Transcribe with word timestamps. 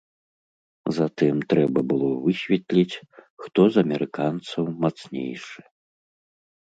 Затым 0.97 1.35
трэба 1.51 1.79
было 1.91 2.09
высветліць, 2.25 3.01
хто 3.45 3.61
з 3.75 3.87
амерыканцаў 3.87 4.63
мацнейшы. 4.87 5.59